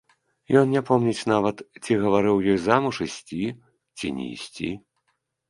[0.59, 3.45] Ён не помніць нават, ці гаварыў ёй замуж ісці,
[3.97, 4.71] ці не ісці.